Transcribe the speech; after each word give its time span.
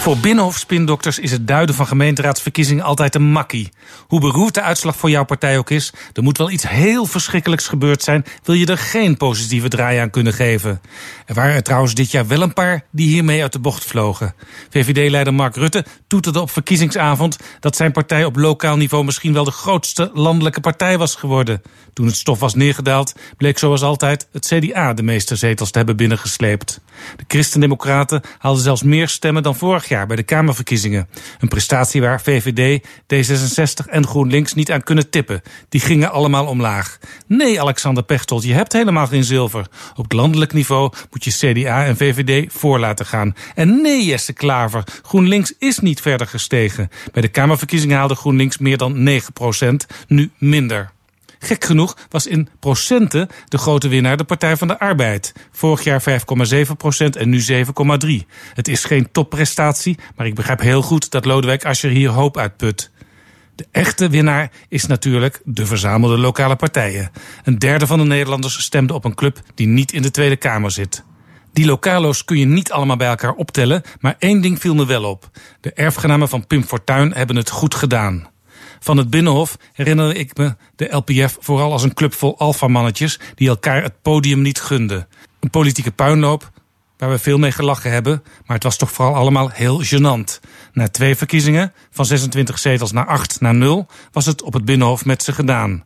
Voor 0.00 0.18
binnenhofspindokters 0.18 1.18
is 1.18 1.30
het 1.30 1.46
duiden 1.46 1.74
van 1.74 1.86
gemeenteraadsverkiezingen 1.86 2.84
altijd 2.84 3.14
een 3.14 3.30
makkie. 3.32 3.68
Hoe 4.06 4.20
beroerd 4.20 4.54
de 4.54 4.62
uitslag 4.62 4.96
voor 4.96 5.10
jouw 5.10 5.24
partij 5.24 5.58
ook 5.58 5.70
is, 5.70 5.92
er 6.12 6.22
moet 6.22 6.38
wel 6.38 6.50
iets 6.50 6.68
heel 6.68 7.06
verschrikkelijks 7.06 7.68
gebeurd 7.68 8.02
zijn, 8.02 8.24
wil 8.42 8.54
je 8.54 8.66
er 8.66 8.78
geen 8.78 9.16
positieve 9.16 9.68
draai 9.68 9.98
aan 9.98 10.10
kunnen 10.10 10.32
geven. 10.32 10.80
Er 11.26 11.34
waren 11.34 11.54
er 11.54 11.62
trouwens 11.62 11.94
dit 11.94 12.10
jaar 12.10 12.26
wel 12.26 12.42
een 12.42 12.52
paar 12.52 12.84
die 12.90 13.08
hiermee 13.08 13.42
uit 13.42 13.52
de 13.52 13.58
bocht 13.58 13.84
vlogen. 13.84 14.34
VVD-leider 14.70 15.34
Mark 15.34 15.56
Rutte 15.56 15.84
toeterde 16.06 16.40
op 16.40 16.50
verkiezingsavond 16.50 17.38
dat 17.60 17.76
zijn 17.76 17.92
partij 17.92 18.24
op 18.24 18.36
lokaal 18.36 18.76
niveau 18.76 19.04
misschien 19.04 19.32
wel 19.32 19.44
de 19.44 19.50
grootste 19.50 20.10
landelijke 20.14 20.60
partij 20.60 20.98
was 20.98 21.14
geworden. 21.14 21.62
Toen 21.92 22.06
het 22.06 22.16
stof 22.16 22.40
was 22.40 22.54
neergedaald, 22.54 23.14
bleek 23.36 23.58
zoals 23.58 23.82
altijd 23.82 24.28
het 24.32 24.46
CDA 24.46 24.94
de 24.94 25.02
meeste 25.02 25.36
zetels 25.36 25.70
te 25.70 25.78
hebben 25.78 25.96
binnengesleept. 25.96 26.80
De 27.16 27.24
Christendemocraten 27.28 28.22
haalden 28.38 28.62
zelfs 28.62 28.82
meer 28.82 29.08
stemmen 29.08 29.42
dan 29.42 29.56
vorig 29.56 29.88
jaar 29.88 29.89
bij 29.90 30.16
de 30.16 30.22
Kamerverkiezingen. 30.22 31.08
Een 31.38 31.48
prestatie 31.48 32.00
waar 32.00 32.20
VVD, 32.20 32.82
D66 33.14 33.90
en 33.90 34.06
GroenLinks 34.06 34.54
niet 34.54 34.72
aan 34.72 34.82
kunnen 34.82 35.10
tippen. 35.10 35.42
Die 35.68 35.80
gingen 35.80 36.10
allemaal 36.10 36.46
omlaag. 36.46 36.98
Nee, 37.26 37.60
Alexander 37.60 38.02
Pechtold, 38.02 38.42
je 38.42 38.54
hebt 38.54 38.72
helemaal 38.72 39.06
geen 39.06 39.24
zilver. 39.24 39.66
Op 39.96 40.04
het 40.04 40.12
landelijk 40.12 40.52
niveau 40.52 40.92
moet 41.10 41.24
je 41.24 41.30
CDA 41.30 41.84
en 41.84 41.96
VVD 41.96 42.52
voor 42.52 42.78
laten 42.78 43.06
gaan. 43.06 43.34
En 43.54 43.80
nee, 43.82 44.04
Jesse 44.04 44.32
Klaver, 44.32 44.84
GroenLinks 45.02 45.54
is 45.58 45.78
niet 45.78 46.00
verder 46.00 46.26
gestegen. 46.26 46.88
Bij 47.12 47.22
de 47.22 47.28
Kamerverkiezingen 47.28 47.96
haalde 47.96 48.14
GroenLinks 48.14 48.58
meer 48.58 48.76
dan 48.76 49.08
9% 49.08 49.74
nu 50.06 50.30
minder. 50.38 50.90
Gek 51.42 51.64
genoeg 51.64 51.96
was 52.08 52.26
in 52.26 52.48
procenten 52.58 53.28
de 53.48 53.58
grote 53.58 53.88
winnaar 53.88 54.16
de 54.16 54.24
Partij 54.24 54.56
van 54.56 54.68
de 54.68 54.78
Arbeid. 54.78 55.32
Vorig 55.52 55.84
jaar 55.84 56.02
5,7 56.02 56.72
procent 56.76 57.16
en 57.16 57.28
nu 57.28 57.40
7,3. 57.40 58.26
Het 58.54 58.68
is 58.68 58.84
geen 58.84 59.12
topprestatie, 59.12 59.98
maar 60.16 60.26
ik 60.26 60.34
begrijp 60.34 60.60
heel 60.60 60.82
goed 60.82 61.10
dat 61.10 61.24
Lodewijk 61.24 61.64
Asscher 61.64 61.90
hier 61.90 62.10
hoop 62.10 62.36
uitput. 62.36 62.90
De 63.54 63.66
echte 63.70 64.08
winnaar 64.08 64.50
is 64.68 64.86
natuurlijk 64.86 65.40
de 65.44 65.66
verzamelde 65.66 66.18
lokale 66.18 66.56
partijen. 66.56 67.10
Een 67.44 67.58
derde 67.58 67.86
van 67.86 67.98
de 67.98 68.04
Nederlanders 68.04 68.62
stemde 68.62 68.94
op 68.94 69.04
een 69.04 69.14
club 69.14 69.40
die 69.54 69.66
niet 69.66 69.92
in 69.92 70.02
de 70.02 70.10
Tweede 70.10 70.36
Kamer 70.36 70.70
zit. 70.70 71.04
Die 71.52 71.66
lokalo's 71.66 72.24
kun 72.24 72.38
je 72.38 72.46
niet 72.46 72.72
allemaal 72.72 72.96
bij 72.96 73.08
elkaar 73.08 73.32
optellen, 73.32 73.82
maar 74.00 74.16
één 74.18 74.40
ding 74.40 74.60
viel 74.60 74.74
me 74.74 74.86
wel 74.86 75.04
op. 75.04 75.30
De 75.60 75.72
erfgenamen 75.72 76.28
van 76.28 76.46
Pim 76.46 76.64
Fortuyn 76.64 77.12
hebben 77.12 77.36
het 77.36 77.50
goed 77.50 77.74
gedaan. 77.74 78.28
Van 78.80 78.96
het 78.96 79.10
Binnenhof 79.10 79.56
herinner 79.72 80.16
ik 80.16 80.36
me 80.36 80.56
de 80.76 80.88
LPF 80.96 81.36
vooral 81.40 81.72
als 81.72 81.82
een 81.82 81.94
club 81.94 82.14
vol 82.14 82.38
alfamannetjes 82.38 83.18
die 83.34 83.48
elkaar 83.48 83.82
het 83.82 84.02
podium 84.02 84.42
niet 84.42 84.60
gunden. 84.60 85.08
Een 85.40 85.50
politieke 85.50 85.90
puinloop 85.90 86.50
waar 86.96 87.10
we 87.10 87.18
veel 87.18 87.38
mee 87.38 87.52
gelachen 87.52 87.90
hebben, 87.90 88.22
maar 88.46 88.56
het 88.56 88.64
was 88.64 88.76
toch 88.76 88.92
vooral 88.92 89.14
allemaal 89.14 89.48
heel 89.48 89.82
gênant. 89.84 90.40
Na 90.72 90.88
twee 90.88 91.16
verkiezingen, 91.16 91.72
van 91.90 92.04
26 92.06 92.58
zetels 92.58 92.92
naar 92.92 93.06
8 93.06 93.40
naar 93.40 93.54
0, 93.54 93.86
was 94.12 94.26
het 94.26 94.42
op 94.42 94.52
het 94.52 94.64
Binnenhof 94.64 95.04
met 95.04 95.22
ze 95.22 95.32
gedaan. 95.32 95.84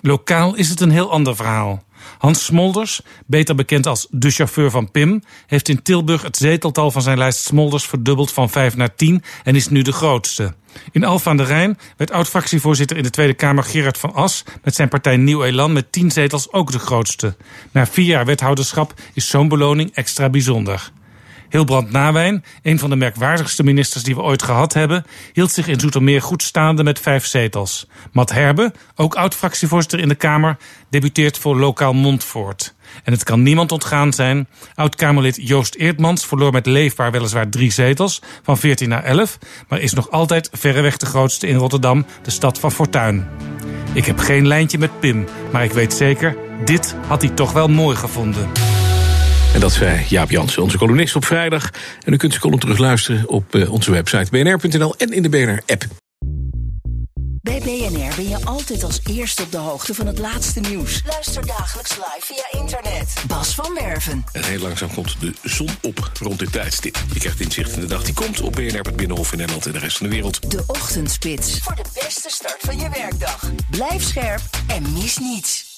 Lokaal 0.00 0.54
is 0.54 0.68
het 0.68 0.80
een 0.80 0.90
heel 0.90 1.10
ander 1.10 1.36
verhaal. 1.36 1.84
Hans 2.18 2.44
Smolders, 2.44 3.00
beter 3.26 3.54
bekend 3.54 3.86
als 3.86 4.06
de 4.10 4.30
chauffeur 4.30 4.70
van 4.70 4.90
Pim, 4.90 5.22
heeft 5.46 5.68
in 5.68 5.82
Tilburg 5.82 6.22
het 6.22 6.36
zeteltal 6.36 6.90
van 6.90 7.02
zijn 7.02 7.18
lijst 7.18 7.44
Smolders 7.44 7.86
verdubbeld 7.86 8.32
van 8.32 8.50
5 8.50 8.76
naar 8.76 8.94
10 8.94 9.22
en 9.44 9.54
is 9.54 9.68
nu 9.68 9.82
de 9.82 9.92
grootste. 9.92 10.54
In 10.92 11.04
Alphen 11.04 11.30
aan 11.30 11.36
de 11.36 11.44
Rijn 11.44 11.78
werd 11.96 12.10
oud-fractievoorzitter 12.10 12.96
in 12.96 13.02
de 13.02 13.10
Tweede 13.10 13.34
Kamer 13.34 13.64
Gerard 13.64 13.98
van 13.98 14.14
As 14.14 14.44
met 14.62 14.74
zijn 14.74 14.88
partij 14.88 15.16
Nieuw 15.16 15.44
Elan 15.44 15.72
met 15.72 15.92
10 15.92 16.10
zetels 16.10 16.52
ook 16.52 16.72
de 16.72 16.78
grootste. 16.78 17.36
Na 17.72 17.86
vier 17.86 18.06
jaar 18.06 18.26
wethouderschap 18.26 18.94
is 19.14 19.28
zo'n 19.28 19.48
beloning 19.48 19.94
extra 19.94 20.28
bijzonder. 20.28 20.92
Hilbrand 21.50 21.90
Nawijn, 21.90 22.44
een 22.62 22.78
van 22.78 22.90
de 22.90 22.96
merkwaardigste 22.96 23.62
ministers 23.62 24.04
die 24.04 24.14
we 24.14 24.22
ooit 24.22 24.42
gehad 24.42 24.72
hebben, 24.72 25.04
hield 25.32 25.52
zich 25.52 25.68
in 25.68 25.80
Zoetermeer 25.80 26.22
goed 26.22 26.42
staande 26.42 26.82
met 26.82 27.00
vijf 27.00 27.26
zetels. 27.26 27.86
Matt 28.12 28.32
Herbe, 28.32 28.72
ook 28.94 29.14
oud-fractievoorzitter 29.14 29.98
in 30.00 30.08
de 30.08 30.14
Kamer, 30.14 30.56
debuteert 30.90 31.38
voor 31.38 31.56
lokaal 31.56 31.92
Montfort. 31.92 32.74
En 33.04 33.12
het 33.12 33.24
kan 33.24 33.42
niemand 33.42 33.72
ontgaan 33.72 34.12
zijn. 34.12 34.48
Oud-Kamerlid 34.74 35.48
Joost 35.48 35.74
Eertmans 35.74 36.26
verloor 36.26 36.52
met 36.52 36.66
leefbaar 36.66 37.10
weliswaar 37.10 37.48
drie 37.48 37.72
zetels, 37.72 38.22
van 38.42 38.58
14 38.58 38.88
naar 38.88 39.04
11, 39.04 39.38
maar 39.68 39.80
is 39.80 39.92
nog 39.92 40.10
altijd 40.10 40.48
verreweg 40.52 40.96
de 40.96 41.06
grootste 41.06 41.46
in 41.46 41.56
Rotterdam, 41.56 42.06
de 42.22 42.30
stad 42.30 42.58
van 42.58 42.72
Fortuin. 42.72 43.28
Ik 43.92 44.04
heb 44.04 44.18
geen 44.18 44.46
lijntje 44.46 44.78
met 44.78 45.00
Pim, 45.00 45.26
maar 45.52 45.64
ik 45.64 45.72
weet 45.72 45.92
zeker, 45.92 46.36
dit 46.64 46.96
had 47.06 47.22
hij 47.22 47.30
toch 47.30 47.52
wel 47.52 47.68
mooi 47.68 47.96
gevonden. 47.96 48.69
En 49.54 49.60
dat 49.60 49.72
zei 49.72 50.04
Jaap 50.08 50.30
Jansen, 50.30 50.62
onze 50.62 50.78
columnist 50.78 51.16
op 51.16 51.24
vrijdag. 51.24 51.70
En 52.04 52.12
u 52.12 52.16
kunt 52.16 52.30
zijn 52.32 52.42
column 52.42 52.60
terugluisteren 52.60 53.28
op 53.28 53.54
eh, 53.54 53.72
onze 53.72 53.90
website 53.90 54.30
bnr.nl 54.30 54.94
en 54.96 55.12
in 55.12 55.22
de 55.22 55.28
BNR-app. 55.28 55.86
Bij 57.42 57.60
BNR 57.60 58.14
ben 58.16 58.28
je 58.28 58.44
altijd 58.44 58.84
als 58.84 59.00
eerste 59.10 59.42
op 59.42 59.52
de 59.52 59.58
hoogte 59.58 59.94
van 59.94 60.06
het 60.06 60.18
laatste 60.18 60.60
nieuws. 60.60 61.02
Luister 61.06 61.46
dagelijks 61.46 61.96
live 61.96 62.20
via 62.20 62.60
internet. 62.60 63.14
Bas 63.26 63.54
van 63.54 63.74
Werven. 63.74 64.24
En 64.32 64.44
heel 64.44 64.58
langzaam 64.58 64.94
komt 64.94 65.20
de 65.20 65.32
zon 65.42 65.68
op 65.82 66.10
rond 66.20 66.38
dit 66.38 66.52
tijdstip. 66.52 66.98
Je 67.12 67.18
krijgt 67.18 67.40
inzicht 67.40 67.72
in 67.72 67.80
de 67.80 67.86
dag 67.86 68.02
die 68.02 68.14
komt 68.14 68.40
op 68.40 68.52
BNR, 68.52 68.80
het 68.80 68.96
Binnenhof 68.96 69.32
in 69.32 69.38
Nederland 69.38 69.66
en 69.66 69.72
de 69.72 69.78
rest 69.78 69.96
van 69.96 70.06
de 70.06 70.12
wereld. 70.12 70.50
De 70.50 70.62
Ochtendspits. 70.66 71.58
Voor 71.58 71.74
de 71.74 72.00
beste 72.02 72.30
start 72.30 72.60
van 72.60 72.78
je 72.78 72.88
werkdag. 72.92 73.50
Blijf 73.70 74.02
scherp 74.02 74.42
en 74.66 74.92
mis 74.92 75.18
niets. 75.18 75.69